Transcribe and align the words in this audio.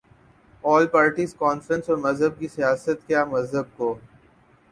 آل 0.63 0.85
parties 0.87 1.33
conference 1.39 1.89
اور 1.89 1.97
مذہب 1.97 2.39
کی 2.39 2.47
سیاست 2.47 3.07
کیا 3.07 3.23
مذہب 3.25 3.77
کو 3.77 3.93